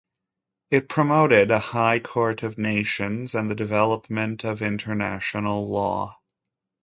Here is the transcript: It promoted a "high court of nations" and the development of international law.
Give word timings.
It 0.71 0.89
promoted 0.89 1.51
a 1.51 1.59
"high 1.59 1.99
court 1.99 2.41
of 2.41 2.57
nations" 2.57 3.35
and 3.35 3.51
the 3.51 3.55
development 3.55 4.43
of 4.43 4.63
international 4.63 5.69
law. 5.69 6.17